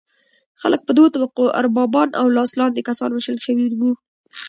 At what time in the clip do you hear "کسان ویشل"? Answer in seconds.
2.87-3.37